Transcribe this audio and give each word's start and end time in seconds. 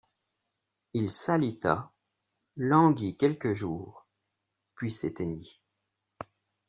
Il 0.93 1.11
s’alita, 1.11 1.93
languit 2.55 3.17
quelques 3.19 3.53
jours, 3.53 4.07
puis 4.73 4.91
s’éteignit. 4.91 5.59